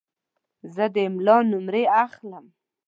[0.73, 2.45] زه د املا نمرې اخلم.